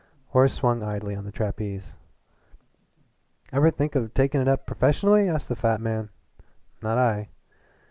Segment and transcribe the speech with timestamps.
[0.29, 1.93] Horace swung idly on the trapeze.
[3.53, 6.09] "Ever think of takin' it up professionally?" asked the fat man.
[6.81, 7.29] "Not I."